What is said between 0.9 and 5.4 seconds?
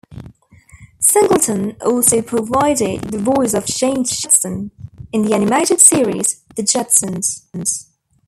Singleton also provided the voice of Jane Jetson in the